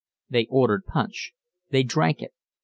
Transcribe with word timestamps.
They 0.31 0.47
ordered 0.47 0.87
punch. 0.87 1.33
They 1.69 1.83
drank 1.83 2.23
it. 2.23 2.33